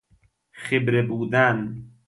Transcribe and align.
خبره 0.51 1.01
بودن 1.01 1.85